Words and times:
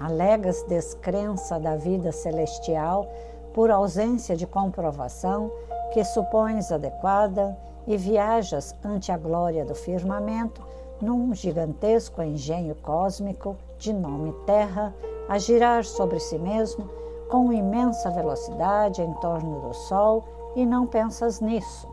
Alegas 0.00 0.62
descrença 0.64 1.58
da 1.58 1.76
vida 1.76 2.12
celestial 2.12 3.08
por 3.52 3.70
ausência 3.70 4.36
de 4.36 4.46
comprovação 4.46 5.50
que 5.92 6.04
supões 6.04 6.70
adequada 6.70 7.56
e 7.86 7.96
viajas 7.96 8.74
ante 8.84 9.10
a 9.10 9.18
glória 9.18 9.64
do 9.64 9.74
firmamento 9.74 10.62
num 11.00 11.34
gigantesco 11.34 12.22
engenho 12.22 12.74
cósmico 12.76 13.56
de 13.78 13.92
nome 13.92 14.32
Terra 14.46 14.94
a 15.28 15.38
girar 15.38 15.84
sobre 15.84 16.20
si 16.20 16.38
mesmo 16.38 16.88
com 17.28 17.52
imensa 17.52 18.10
velocidade 18.10 19.02
em 19.02 19.12
torno 19.14 19.60
do 19.60 19.74
Sol 19.74 20.24
e 20.56 20.64
não 20.64 20.86
pensas 20.86 21.40
nisso. 21.40 21.88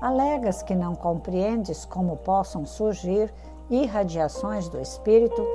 Alegas 0.00 0.62
que 0.62 0.74
não 0.74 0.94
compreendes 0.94 1.84
como 1.84 2.16
possam 2.16 2.66
surgir 2.66 3.32
irradiações 3.70 4.68
do 4.68 4.80
espírito 4.80 5.46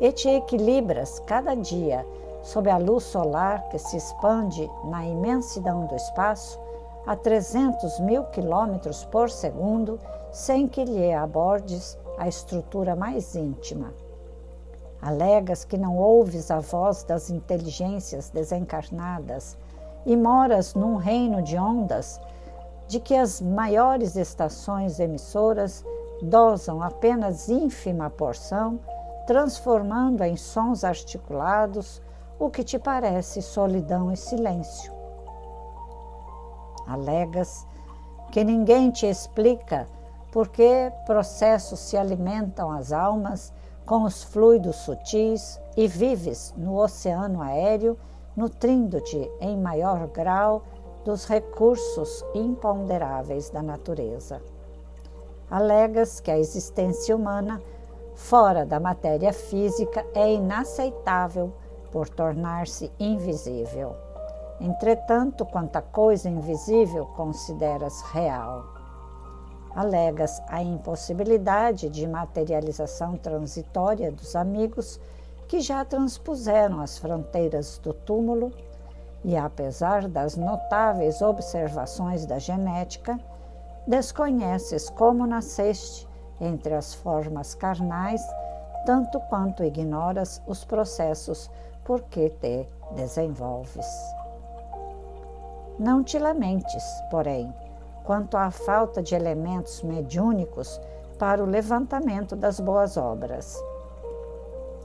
e 0.00 0.12
te 0.12 0.28
equilibras 0.28 1.18
cada 1.20 1.54
dia 1.54 2.06
sob 2.42 2.70
a 2.70 2.76
luz 2.76 3.04
solar 3.04 3.68
que 3.68 3.78
se 3.78 3.96
expande 3.96 4.70
na 4.84 5.04
imensidão 5.04 5.86
do 5.86 5.96
espaço 5.96 6.60
a 7.06 7.16
300 7.16 8.00
mil 8.00 8.24
quilômetros 8.24 9.04
por 9.04 9.30
segundo 9.30 9.98
sem 10.32 10.68
que 10.68 10.84
lhe 10.84 11.12
abordes 11.12 11.98
a 12.18 12.28
estrutura 12.28 12.94
mais 12.94 13.34
íntima. 13.34 13.92
Alegas 15.00 15.64
que 15.64 15.78
não 15.78 15.96
ouves 15.98 16.50
a 16.50 16.60
voz 16.60 17.04
das 17.04 17.30
inteligências 17.30 18.30
desencarnadas 18.30 19.56
e 20.04 20.16
moras 20.16 20.74
num 20.74 20.96
reino 20.96 21.42
de 21.42 21.56
ondas 21.56 22.20
de 22.88 23.00
que 23.00 23.14
as 23.14 23.40
maiores 23.40 24.16
estações 24.16 25.00
emissoras 25.00 25.84
dosam 26.22 26.82
apenas 26.82 27.48
ínfima 27.48 28.08
porção, 28.08 28.78
transformando 29.26 30.22
em 30.22 30.36
sons 30.36 30.84
articulados 30.84 32.00
o 32.38 32.50
que 32.50 32.62
te 32.62 32.78
parece 32.78 33.42
solidão 33.42 34.12
e 34.12 34.16
silêncio. 34.16 34.92
Alegas 36.86 37.66
que 38.30 38.44
ninguém 38.44 38.90
te 38.90 39.06
explica 39.06 39.88
por 40.32 40.48
que 40.48 40.92
processos 41.06 41.80
se 41.80 41.96
alimentam 41.96 42.70
as 42.70 42.92
almas 42.92 43.52
com 43.84 44.02
os 44.02 44.22
fluidos 44.22 44.76
sutis 44.76 45.60
e 45.76 45.88
vives 45.88 46.52
no 46.56 46.76
oceano 46.76 47.40
aéreo, 47.40 47.96
nutrindo-te 48.36 49.30
em 49.40 49.56
maior 49.56 50.06
grau 50.08 50.62
dos 51.04 51.24
recursos 51.26 52.24
imponderáveis 52.34 53.48
da 53.48 53.62
natureza. 53.62 54.42
Alegas 55.48 56.18
que 56.18 56.30
a 56.30 56.38
existência 56.38 57.14
humana, 57.14 57.62
fora 58.16 58.64
da 58.64 58.80
matéria 58.80 59.32
física, 59.32 60.04
é 60.14 60.32
inaceitável 60.32 61.52
por 61.92 62.08
tornar-se 62.08 62.90
invisível. 62.98 63.94
Entretanto, 64.58 65.44
quanta 65.44 65.82
coisa 65.82 66.28
invisível 66.28 67.04
consideras 67.14 68.00
real. 68.12 68.64
Alegas 69.74 70.42
a 70.48 70.62
impossibilidade 70.62 71.90
de 71.90 72.06
materialização 72.06 73.16
transitória 73.18 74.10
dos 74.10 74.34
amigos 74.34 74.98
que 75.46 75.60
já 75.60 75.84
transpuseram 75.84 76.80
as 76.80 76.96
fronteiras 76.96 77.78
do 77.78 77.92
túmulo 77.92 78.50
e, 79.22 79.36
apesar 79.36 80.08
das 80.08 80.36
notáveis 80.36 81.20
observações 81.20 82.24
da 82.24 82.38
genética, 82.38 83.20
desconheces 83.86 84.88
como 84.88 85.26
nasceste 85.26 86.05
entre 86.40 86.74
as 86.74 86.94
formas 86.94 87.54
carnais, 87.54 88.22
tanto 88.84 89.20
quanto 89.28 89.64
ignoras 89.64 90.42
os 90.46 90.64
processos 90.64 91.50
por 91.84 92.02
que 92.02 92.30
te 92.30 92.66
desenvolves. 92.92 93.86
Não 95.78 96.02
te 96.02 96.18
lamentes, 96.18 96.84
porém, 97.10 97.52
quanto 98.04 98.36
à 98.36 98.50
falta 98.50 99.02
de 99.02 99.14
elementos 99.14 99.82
mediúnicos 99.82 100.80
para 101.18 101.42
o 101.42 101.46
levantamento 101.46 102.36
das 102.36 102.60
boas 102.60 102.96
obras. 102.96 103.62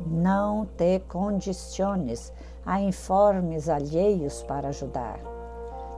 Não 0.05 0.65
te 0.65 0.99
condiciones 1.07 2.33
a 2.65 2.81
informes 2.81 3.69
alheios 3.69 4.43
para 4.43 4.69
ajudar. 4.69 5.19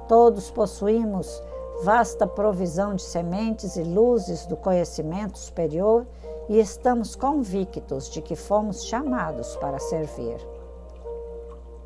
Todos 0.07 0.51
possuímos 0.51 1.41
vasta 1.81 2.27
provisão 2.27 2.95
de 2.95 3.01
sementes 3.01 3.75
e 3.75 3.83
luzes 3.83 4.45
do 4.45 4.55
conhecimento 4.55 5.37
superior 5.37 6.05
e 6.47 6.59
estamos 6.59 7.15
convictos 7.15 8.09
de 8.09 8.21
que 8.21 8.35
fomos 8.35 8.85
chamados 8.85 9.55
para 9.57 9.79
servir. 9.79 10.37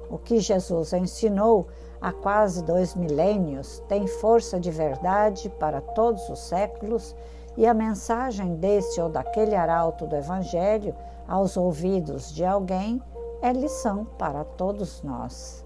O 0.10 0.18
que 0.18 0.40
Jesus 0.40 0.94
ensinou 0.94 1.68
há 2.02 2.12
quase 2.12 2.64
dois 2.64 2.96
milênios 2.96 3.84
tem 3.88 4.08
força 4.08 4.60
de 4.60 4.72
verdade 4.72 5.50
para 5.60 5.82
todos 5.82 6.28
os 6.30 6.40
séculos 6.40 7.16
e 7.56 7.66
a 7.66 7.74
mensagem 7.74 8.56
desse 8.56 9.02
ou 9.02 9.10
daquele 9.10 9.56
arauto 9.56 10.06
do 10.06 10.16
Evangelho 10.16 10.96
aos 11.28 11.58
ouvidos 11.58 12.34
de 12.34 12.46
alguém 12.46 13.02
é 13.42 13.52
lição 13.52 14.06
para 14.18 14.44
todos 14.44 15.02
nós. 15.02 15.66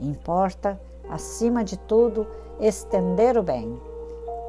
Importa, 0.00 0.80
acima 1.08 1.64
de 1.64 1.76
tudo, 1.76 2.26
estender 2.60 3.36
o 3.38 3.42
bem, 3.42 3.80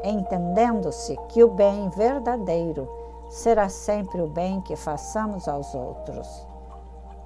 entendendo-se 0.03 1.15
que 1.29 1.43
o 1.43 1.49
bem 1.49 1.89
verdadeiro 1.89 2.89
será 3.29 3.69
sempre 3.69 4.21
o 4.21 4.27
bem 4.27 4.61
que 4.61 4.75
façamos 4.75 5.47
aos 5.47 5.73
outros. 5.75 6.47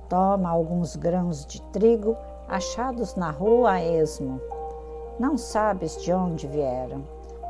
Toma 0.09 0.49
alguns 0.49 0.95
grãos 0.95 1.45
de 1.45 1.61
trigo 1.61 2.15
achados 2.47 3.15
na 3.15 3.31
rua 3.31 3.71
a 3.73 3.83
esmo. 3.83 4.39
Não 5.17 5.37
sabes 5.37 6.01
de 6.01 6.11
onde 6.11 6.47
vieram. 6.47 7.03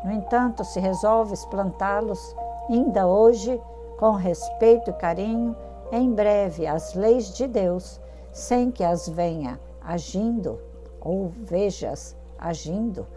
No 0.03 0.11
entanto, 0.11 0.63
se 0.63 0.79
resolves 0.79 1.45
plantá-los, 1.45 2.35
ainda 2.69 3.07
hoje, 3.07 3.59
com 3.97 4.11
respeito 4.11 4.89
e 4.91 4.93
carinho, 4.93 5.55
em 5.91 6.11
breve 6.11 6.67
as 6.67 6.93
leis 6.93 7.33
de 7.33 7.47
Deus, 7.47 7.99
sem 8.31 8.69
que 8.69 8.83
as 8.83 9.07
venha 9.07 9.59
agindo 9.81 10.59
ou 10.99 11.27
vejas 11.29 12.15
agindo, 12.37 13.07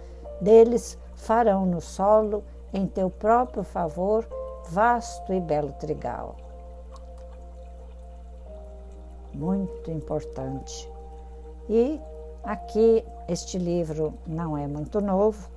deles 0.41 0.99
farão 1.15 1.65
no 1.67 1.81
solo, 1.81 2.45
em 2.73 2.87
teu 2.87 3.11
próprio 3.11 3.63
favor, 3.63 4.27
vasto 4.69 5.33
e 5.33 5.41
belo 5.41 5.73
trigal. 5.73 6.37
Muito 9.35 9.91
importante. 9.91 10.91
E 11.69 12.01
aqui 12.45 13.05
este 13.29 13.59
livro 13.59 14.15
não 14.27 14.57
é 14.57 14.67
muito 14.67 15.01
novo, 15.01 15.49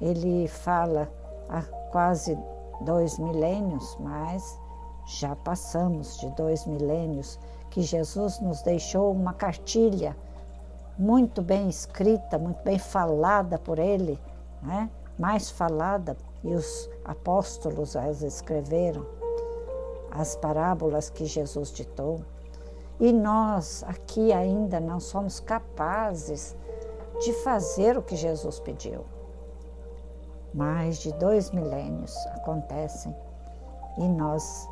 ele 0.00 0.46
fala 0.48 1.08
há 1.48 1.62
quase 1.90 2.38
dois 2.82 3.18
milênios, 3.18 3.96
mas 4.00 4.58
já 5.06 5.34
passamos 5.36 6.18
de 6.18 6.28
dois 6.30 6.66
milênios 6.66 7.38
que 7.70 7.80
Jesus 7.82 8.40
nos 8.40 8.62
deixou 8.62 9.12
uma 9.12 9.32
cartilha 9.32 10.16
muito 10.98 11.42
bem 11.42 11.68
escrita, 11.68 12.38
muito 12.38 12.62
bem 12.62 12.78
falada 12.78 13.58
por 13.58 13.78
ele, 13.78 14.18
né? 14.62 14.90
mais 15.18 15.50
falada, 15.50 16.16
e 16.42 16.54
os 16.54 16.88
apóstolos 17.04 17.96
as 17.96 18.22
escreveram, 18.22 19.06
as 20.10 20.36
parábolas 20.36 21.10
que 21.10 21.24
Jesus 21.24 21.72
ditou. 21.72 22.20
E 22.98 23.12
nós 23.12 23.84
aqui 23.86 24.32
ainda 24.32 24.80
não 24.80 25.00
somos 25.00 25.40
capazes 25.40 26.56
de 27.20 27.32
fazer 27.42 27.98
o 27.98 28.02
que 28.02 28.16
Jesus 28.16 28.60
pediu. 28.60 29.04
Mais 30.54 30.98
de 30.98 31.12
dois 31.14 31.50
milênios 31.50 32.14
acontecem 32.28 33.14
e 33.98 34.08
nós 34.08 34.66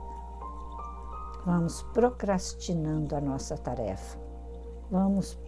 vamos 1.45 1.83
procrastinando 1.93 3.15
a 3.15 3.21
nossa 3.21 3.57
tarefa, 3.57 4.19
vamos 4.91 5.39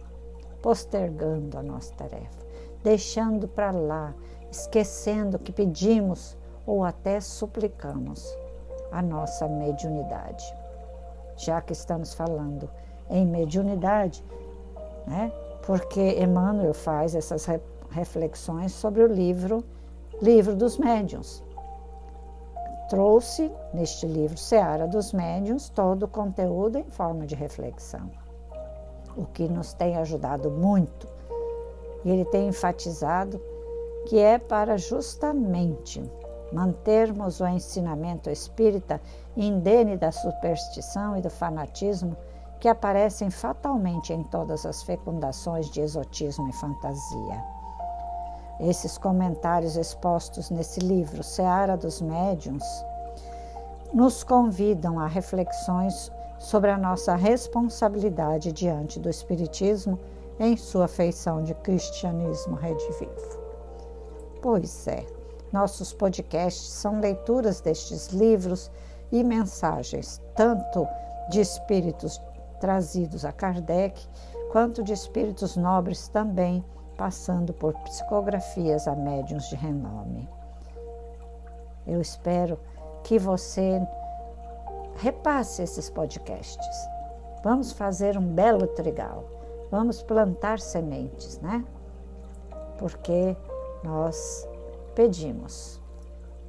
postergando 0.61 1.57
a 1.57 1.63
nossa 1.63 1.93
tarefa, 1.93 2.45
deixando 2.83 3.47
para 3.47 3.71
lá, 3.71 4.13
esquecendo 4.51 5.39
que 5.39 5.51
pedimos 5.51 6.37
ou 6.65 6.83
até 6.83 7.19
suplicamos 7.19 8.25
a 8.91 9.01
nossa 9.01 9.47
mediunidade. 9.47 10.43
já 11.37 11.61
que 11.61 11.71
estamos 11.71 12.15
falando 12.15 12.67
em 13.09 13.25
mediunidade, 13.25 14.23
né? 15.05 15.31
porque 15.65 16.19
Emmanuel 16.19 16.73
faz 16.73 17.13
essas 17.13 17.45
reflexões 17.91 18.71
sobre 18.71 19.03
o 19.03 19.07
livro 19.07 19.63
Livro 20.19 20.55
dos 20.55 20.79
Médiuns. 20.79 21.43
Trouxe 22.89 23.51
neste 23.71 24.07
livro 24.07 24.35
Seara 24.35 24.87
dos 24.87 25.13
Médiuns 25.13 25.69
todo 25.69 26.03
o 26.03 26.07
conteúdo 26.07 26.79
em 26.79 26.89
forma 26.89 27.27
de 27.27 27.35
reflexão, 27.35 28.09
o 29.17 29.25
que 29.25 29.47
nos 29.49 29.73
tem 29.73 29.97
ajudado 29.97 30.49
muito. 30.51 31.07
E 32.05 32.09
ele 32.09 32.25
tem 32.25 32.47
enfatizado 32.47 33.41
que 34.05 34.17
é 34.19 34.37
para 34.37 34.77
justamente 34.77 36.01
mantermos 36.53 37.41
o 37.41 37.47
ensinamento 37.47 38.29
espírita 38.29 39.01
indene 39.35 39.97
da 39.97 40.11
superstição 40.11 41.17
e 41.17 41.21
do 41.21 41.29
fanatismo 41.29 42.15
que 42.59 42.69
aparecem 42.69 43.29
fatalmente 43.29 44.13
em 44.13 44.23
todas 44.23 44.65
as 44.65 44.81
fecundações 44.83 45.69
de 45.69 45.81
exotismo 45.81 46.47
e 46.47 46.53
fantasia. 46.53 47.43
Esses 48.59 48.97
comentários 48.97 49.75
expostos 49.75 50.49
nesse 50.49 50.79
livro, 50.79 51.21
Seara 51.21 51.77
dos 51.77 52.01
Médiuns, 52.01 52.63
nos 53.93 54.23
convidam 54.23 54.99
a 54.99 55.05
reflexões 55.05 56.11
sobre 56.39 56.69
a 56.69 56.77
nossa 56.77 57.15
responsabilidade 57.15 58.51
diante 58.51 58.99
do 58.99 59.09
Espiritismo 59.09 59.99
em 60.39 60.55
sua 60.55 60.87
feição 60.87 61.43
de 61.43 61.53
cristianismo 61.55 62.55
redivivo. 62.55 63.41
Pois 64.41 64.87
é, 64.87 65.05
nossos 65.51 65.93
podcasts 65.93 66.69
são 66.69 66.99
leituras 66.99 67.59
destes 67.61 68.09
livros 68.09 68.69
e 69.11 69.23
mensagens, 69.23 70.21
tanto 70.35 70.87
de 71.29 71.41
espíritos 71.41 72.21
trazidos 72.59 73.25
a 73.25 73.31
Kardec, 73.31 74.07
quanto 74.51 74.83
de 74.83 74.93
espíritos 74.93 75.55
nobres 75.55 76.07
também, 76.07 76.63
passando 76.97 77.53
por 77.53 77.73
psicografias 77.81 78.87
a 78.87 78.95
médiuns 78.95 79.49
de 79.49 79.55
renome. 79.55 80.29
Eu 81.85 82.01
espero 82.01 82.59
que 83.03 83.17
você 83.17 83.81
repasse 84.97 85.61
esses 85.61 85.89
podcasts. 85.89 86.89
Vamos 87.43 87.71
fazer 87.71 88.17
um 88.17 88.33
belo 88.33 88.67
trigal. 88.67 89.23
Vamos 89.71 90.01
plantar 90.01 90.59
sementes, 90.59 91.39
né? 91.39 91.63
Porque 92.77 93.35
nós 93.83 94.47
pedimos 94.95 95.81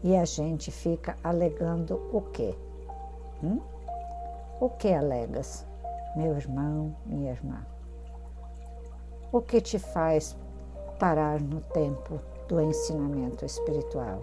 e 0.03 0.17
a 0.17 0.25
gente 0.25 0.71
fica 0.71 1.17
alegando 1.23 2.09
o 2.13 2.21
quê? 2.21 2.55
Hum? 3.43 3.61
O 4.61 4.69
que 4.71 4.93
alegas? 4.93 5.69
meu 6.19 6.37
irmão, 6.37 6.97
minha 7.07 7.31
irmã. 7.31 7.65
O 9.31 9.41
que 9.41 9.61
te 9.61 9.79
faz 9.79 10.37
parar 10.99 11.41
no 11.41 11.61
tempo 11.61 12.21
do 12.49 12.61
ensinamento 12.61 13.45
espiritual? 13.45 14.21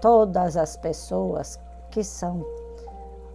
todas 0.00 0.56
as 0.56 0.76
pessoas 0.76 1.58
que 1.90 2.02
são 2.02 2.44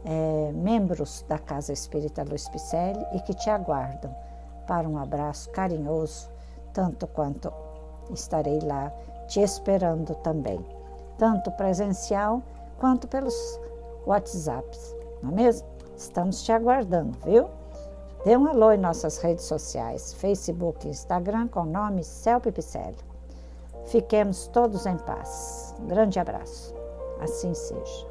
é, 0.05 0.51
membros 0.53 1.25
da 1.27 1.39
Casa 1.39 1.73
Espírita 1.73 2.23
Luiz 2.23 2.47
Picelli 2.49 3.05
e 3.13 3.19
que 3.21 3.33
te 3.33 3.49
aguardam 3.49 4.15
para 4.65 4.88
um 4.88 4.97
abraço 4.97 5.49
carinhoso 5.51 6.29
tanto 6.77 7.07
quanto 7.07 7.51
estarei 8.11 8.59
lá 8.59 8.91
te 9.27 9.41
esperando 9.41 10.13
também, 10.15 10.63
tanto 11.17 11.51
presencial 11.51 12.41
quanto 12.77 13.07
pelos 13.07 13.59
WhatsApps, 14.05 14.95
não 15.23 15.31
é 15.31 15.33
mesmo? 15.33 15.67
Estamos 15.97 16.44
te 16.44 16.51
aguardando, 16.51 17.17
viu? 17.25 17.49
Dê 18.27 18.35
um 18.35 18.45
alô 18.45 18.74
em 18.74 18.77
nossas 18.77 19.19
redes 19.19 19.45
sociais, 19.45 20.12
Facebook 20.15 20.85
e 20.85 20.89
Instagram 20.89 21.47
com 21.47 21.62
o 21.62 21.65
nome 21.65 22.03
Celpe 22.03 22.51
Picelli. 22.51 22.97
Fiquemos 23.85 24.47
todos 24.47 24.85
em 24.85 24.97
paz. 24.97 25.74
Grande 25.88 26.19
abraço. 26.19 26.75
Assim 27.21 27.53
seja. 27.53 28.06